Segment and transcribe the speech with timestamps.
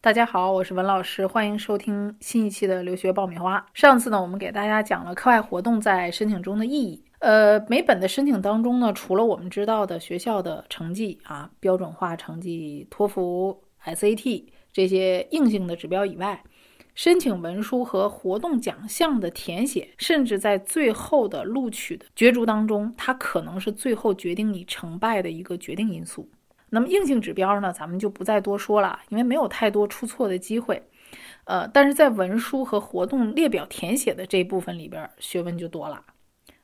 [0.00, 3.66] 大家好，我是文老师，欢迎收听新一期的留学爆米花。
[3.74, 7.02] 上次呢，我们给大家讲了课外活动在申请中的意义。
[7.18, 16.44] 呃，每本的申请当中呢，除了我们知道的学校的成绩啊，标准化成绩、托福、SAT 这些硬性的指标以外，
[16.94, 26.30] 申请文书和活动奖项的填写，甚至在最后的录取的角逐当中，它可能是最后决定你成败的一个决定因素。
[26.70, 30.82] 那么硬性指标呢，咱们就不再多说了，因为没有太多出错的机会。
[31.44, 36.02] 呃，但是在文书和活动列表填写的这一部分里边，学问就多了。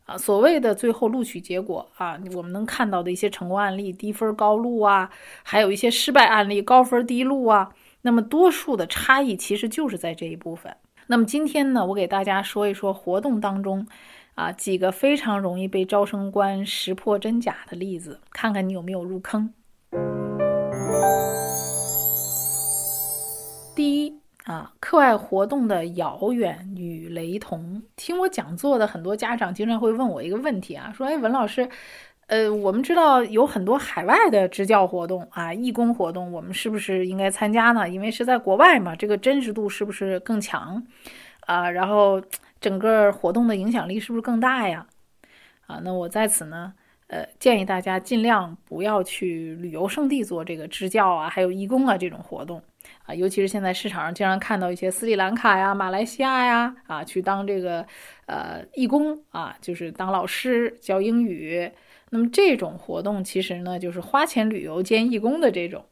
[0.05, 5.11] 啊，所谓的最后录取结果啊，我们能看到的一些成功案例，低分高录啊，
[5.43, 7.73] 还有一些失败案例，高分低录啊。
[8.03, 10.77] 那么多数的差异其实就是在这一部分。
[11.07, 13.87] 那么今天呢，我给大家说一说活动当中
[14.35, 19.55] 啊几个非常容易被招生官识破真假的例子，看看你有没有入坑。
[23.75, 24.21] 第一。
[24.45, 27.83] 啊，课外活动的遥远与雷同。
[27.97, 31.67] 听我讲座的很多家长经常会问我一个问题啊，说：“哎，文老师，
[32.27, 37.89] 呃，我们知道有很多海外的支教活动啊，义工活动，我们是不是应该参加呢？
[37.89, 40.87] 因为是在国外嘛，这个真实度是不是更强
[41.47, 41.71] 啊？
[41.71, 42.21] 然后
[42.61, 44.87] 整个活动的影响力是不是更大呀？
[45.67, 46.75] 啊，那我在此呢，
[47.09, 52.63] 呃，建议大家尽量不要去旅游胜地做这个支教啊，还有义工啊这种活动。”
[53.07, 57.87] 啊，尤其是现在市场上经常看到一些斯里兰卡呀、马来西亚呀，啊，去当这个
[58.27, 61.71] 呃义工啊，就是当老师教英语。
[62.11, 65.85] 那么这种活动其实呢，就是花钱旅游兼义工的这种。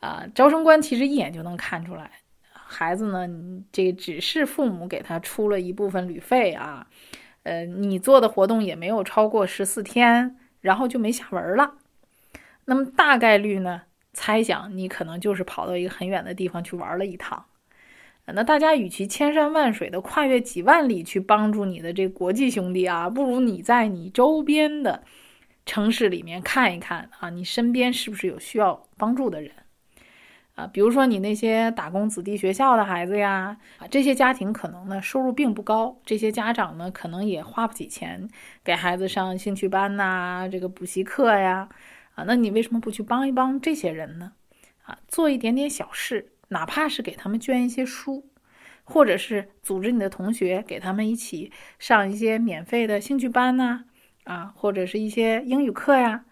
[0.00, 2.10] 啊，招生官其实一眼就能看出来，
[2.50, 3.28] 孩子呢，
[3.70, 6.86] 这只是父母给他出了一部分旅费啊，
[7.42, 11.74] 呃，你做的活动也没有超过十四天，然后就没下文了。
[12.64, 13.82] 那么大概率呢？
[14.12, 17.44] 猜想你可能就是跑到一个很远的地方去玩了一趟，
[18.26, 25.04] 那大家与其千山万水的跨越几万里去帮助你的这国际兄弟啊，不如你在你周边的
[25.64, 29.52] 城市里面看一看啊，你身边是不是有需要帮助的人
[30.60, 30.70] 啊？
[30.72, 38.28] 比如说你那些打工子弟学校的孩子呀，啊，这些家庭可能呢收入并不高，这些家长呢可能也花不起钱
[38.62, 41.68] 给孩子上兴趣班呐，这个补习课呀。
[42.14, 44.32] 啊，那你为什么不去帮一帮这些人呢？
[44.82, 48.28] 啊，做一点点小事，哪怕是给他们捐一些书，
[48.84, 53.84] 或者是组织你的同学给他们一起上一些免费的兴趣班呐，
[54.24, 56.24] 啊，或者是一些英语课呀。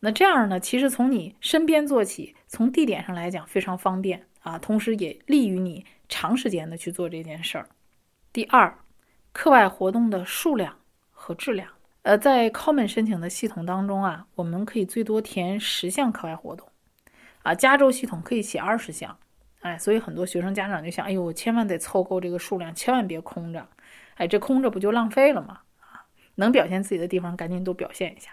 [0.00, 7.68] 那这样呢，其实从你身边做起，从地点上来讲非常方便啊，同时也利于你长时间的去做这件事儿。
[8.32, 8.72] 第二，
[9.32, 10.78] 课外活动的数量
[11.10, 11.68] 和质量。
[12.02, 16.68] 呃，在 Common 申请的系统当中啊，我们可以最多填十项课外活动，
[17.42, 19.18] 啊，加州系统可以写二十项，
[19.62, 23.66] 哎，所以很多学生家长就想，哎呦，我千万得凑够这个数量，千万别空着，
[24.14, 25.58] 哎，这空着不就浪费了吗？
[25.80, 28.30] 啊，能表现自己的地方赶紧都表现一下，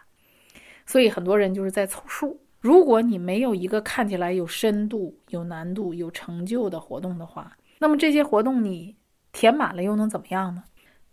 [0.86, 2.40] 所以很多人就是在凑数。
[2.62, 8.96] 如果你没有一个看起来有深度、有难度、有成就的活动的话，那么这些活动你
[9.32, 10.64] 填满了又能怎么样呢？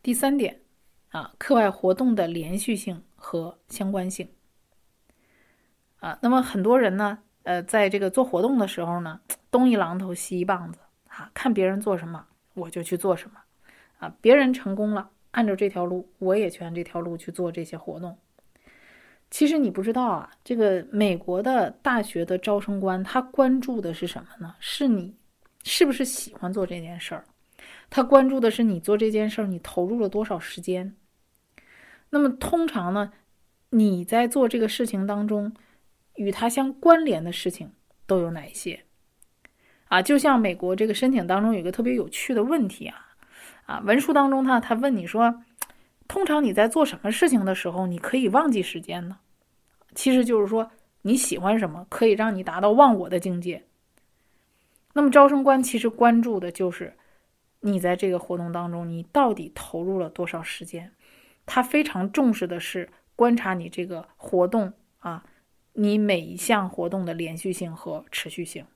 [0.02, 0.60] 第三点。
[1.08, 4.28] 啊，课外活动的连续性和相关性。
[6.00, 9.18] 啊，那么很多人呢，呃，在这个做活动的时候呢，
[9.50, 13.40] 东一榔头西一棒子，啊，看别人做什么我就去做什么，
[14.00, 18.18] 啊，别人成功了，按照这条路，我也去按这条路去做这些活动。
[19.30, 24.54] 其实你不知道啊，这个美国的大学的招生官他关注的是什么呢？
[24.58, 25.14] 是你
[25.64, 27.24] 是不是喜欢做这件事儿？
[27.90, 30.96] 他关注的是你做这件事儿，你投入了多少时间。
[32.10, 33.12] 那么通常呢，
[33.70, 35.52] 你在做这个事情当中，
[36.14, 37.70] 与他相关联的事情
[38.06, 38.80] 都有哪一些？
[39.88, 43.08] 啊，就像美国这个申请当中有一个特别有趣的问题啊，
[43.66, 45.42] 啊，文书当中他他问你说，
[46.08, 49.18] 通常你在做什么事情的时候，你可以忘记时间呢？
[49.94, 50.70] 其实就是说
[51.02, 53.64] 你喜欢什么，可以让你达到忘我的境界。
[54.94, 56.96] 那么招生官其实关注的就是
[57.60, 60.92] 你在这个活动当中，你到底投入了多少时间。
[61.46, 65.24] 他非常重视的是观察你这个活动啊，
[65.74, 68.66] 你每一项活动的连续性和持续性。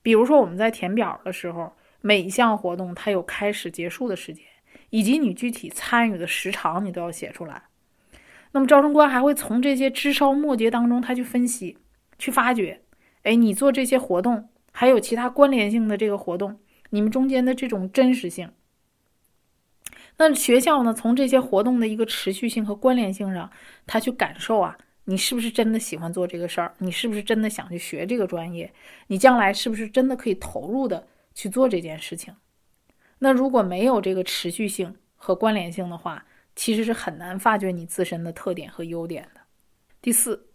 [0.00, 4.44] 比如说我们在填表的时候，每一项活动它有开始、结束的时间，
[4.92, 7.62] 以及你具体参与的时长，你都要写出来。
[8.52, 11.78] 那么招生官还会从这些枝梢末节当中，他去分析、
[12.18, 12.82] 去发掘，
[13.22, 16.58] 哎，你做这些活动还有其他关联性的这个活动，
[16.90, 18.50] 你们中间的这种真实性。
[20.18, 20.92] 那学校呢？
[20.92, 23.50] 从这些活动的一个持续性和关联性上，
[23.86, 26.74] 他去感受啊，你是不是真的喜欢做这个事儿？
[26.76, 28.70] 你是不是真的想去学这个专业？
[29.06, 32.34] 你将来是不是真的可以投入的去做这件事情？
[33.24, 36.24] 那如果没有这个持续性和关联性的话，
[36.56, 39.40] 其实是很难发掘你自身的特点和优点的。
[40.00, 40.48] 第四，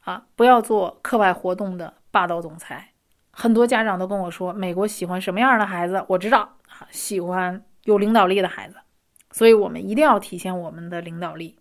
[0.00, 2.90] 啊，不要做课外活动的霸道总裁。
[3.30, 6.04] 很多家长都跟我说，美国喜欢什么样的孩子？
[6.08, 8.76] 我知道啊，喜欢有领导力的孩子。
[9.30, 11.58] 所以我们一定要体现我们的领导力。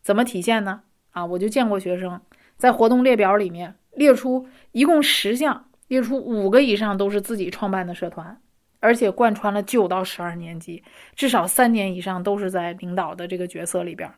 [0.00, 0.80] 怎么体现呢？
[1.10, 2.18] 啊，我就见过学生
[2.56, 8.40] 在活动列表里面列出一共十项，列出五个以上都是自己创办的社团。
[8.86, 10.80] 而且贯穿了九到十二年级，
[11.16, 14.08] 至少三年以上都是在领导的这个角色里边。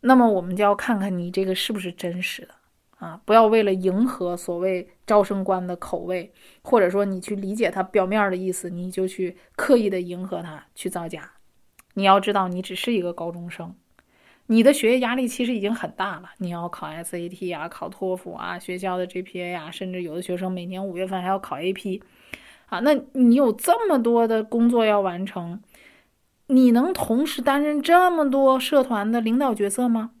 [0.00, 2.54] 那么我们就要看看你这个是不是真实的
[3.00, 3.20] 啊！
[3.26, 6.32] 不要为了迎合所谓招生官的口味，
[6.62, 11.32] 或者说你去理解他表面的意思，你就去刻意的迎合他去造假。
[11.92, 13.74] 你要知道，你只是一个高中生，
[14.46, 16.30] 你的学业压力其实已经很大了。
[16.38, 22.00] 你要考 SAT 啊，考托福啊，学校的 GPA 啊，甚至有的学生每年五月份还要考 AP。
[22.68, 25.62] 啊，那你有这么多的工作要完成，
[26.46, 30.12] 你能同时担任这么多社团的领导角色吗？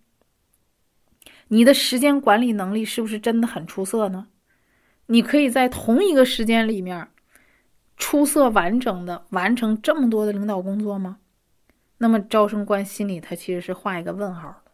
[1.48, 4.28] 你的时间管理能力是不是真的很出色呢？
[5.06, 7.08] 你可以在同一个时间里面
[7.96, 11.18] 出色完整的完成这么多的领导工作吗？
[11.96, 14.72] 那么招生官心里他其实是画一个问号的。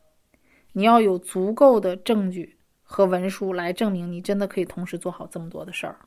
[0.73, 5.99] 你要有足够的证据和文书来证明你真的可以同时做好这么多的事儿。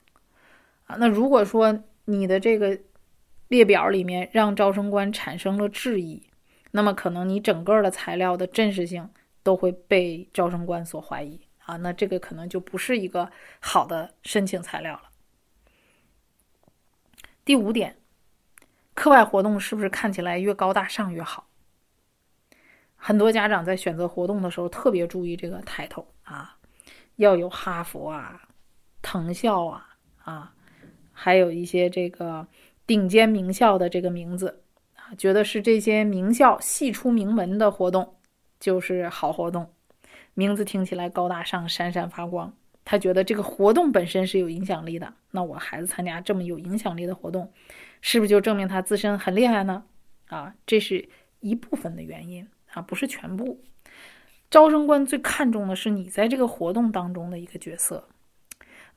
[0.87, 2.77] 啊，那如果说你的这个
[3.49, 6.21] 列表里面让招生官产生了质疑，
[6.71, 9.09] 那么可能你整个的材料的真实性
[9.43, 13.29] 都会被招生官所怀疑啊，那这个可能就不是一个
[13.59, 15.03] 好的申请材料了。
[17.43, 17.97] 第五点，
[18.93, 21.47] 课外活动是不是看起来越高大上越好？
[22.95, 26.57] 很多家长在选择活动的时候特别注意这个抬头啊，
[27.17, 28.41] 要有哈佛啊、
[29.01, 30.53] 藤校啊啊。
[31.19, 32.45] 还有一些这个
[32.85, 34.61] 顶尖名校的这个名字
[34.95, 38.13] 啊，觉得是这些名校系出名门的活动
[38.59, 39.67] 就是好活动，
[40.35, 42.53] 名字听起来高大上、闪闪发光。
[42.85, 47.51] 他觉得这个活动本身是有影响力的，那我孩子参加这么有影响力的活动，
[47.99, 49.83] 是不是就证明他自身很厉害呢？
[50.27, 51.09] 啊，这是
[51.39, 53.59] 一部分的原因啊，不是全部。
[54.51, 58.07] 招生官最看重的是你在这个活动当中的一个角色。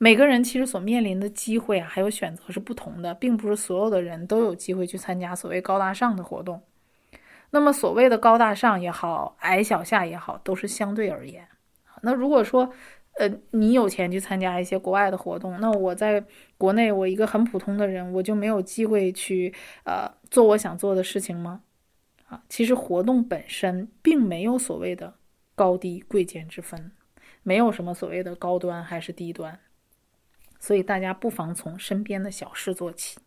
[0.02, 6.62] 每个人其实所面临的机会啊，还有选择是不同的，并不是所有的人都有机会去参加所谓高大上的活动。
[7.50, 11.46] 那么，所谓的高大上也好，矮小下也好，都是相对而言。
[12.00, 12.72] 那如果说，
[13.18, 16.24] 呃，你有钱去参加一些国外的活动，那我在
[16.56, 19.52] 国内，我一个很普通的人，我就没有机会去
[19.84, 21.60] 呃做我想做的事情吗？
[22.28, 25.12] 啊，其实活动本身并没有所谓的
[25.54, 26.90] 高低贵贱之分，
[27.42, 29.60] 没有什么所谓的高端还是低端。
[30.60, 33.18] 所以大家不妨从身边的小事做起，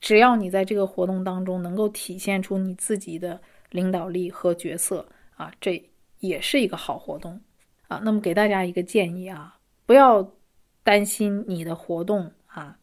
[0.00, 3.40] 只要你在这个活动当中能够体现出你自己的
[3.70, 5.80] 领导力和角色啊，这
[6.18, 7.40] 也是一个好活动
[7.88, 8.00] 啊。
[8.02, 10.32] 那么给大家一个建议啊，不要
[10.82, 12.78] 担心你的活动啊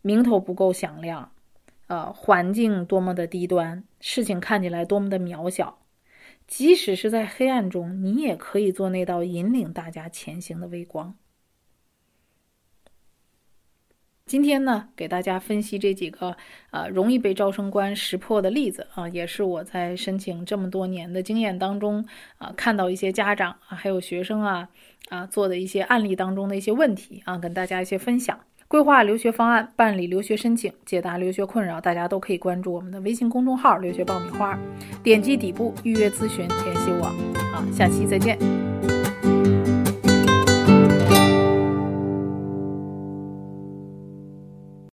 [0.00, 1.32] 名头不够响亮，
[1.88, 5.80] 呃，环境多么的低端，事情看起来多么的渺小，
[6.46, 11.14] 即使是在黑暗中，你也可以做那道引领大家前行的微光。
[14.32, 16.34] 今天呢，给大家分析这几个
[16.70, 22.02] 呃容易被招生官识破的例子啊，也是我在申请这么多年的经验当中
[22.38, 24.66] 啊，看到一些家长啊，还有学生啊
[25.10, 28.40] 啊做的一些案例当中的一些问题啊，跟大家一些分享。
[28.68, 34.58] 规划留学方案，办理留学申请，解答留学困扰，大家都可以关注我们的微信公众号“留学爆米花”，
[35.04, 37.12] 点击底部预约咨询，联系我。
[37.52, 38.38] 好，下期再见。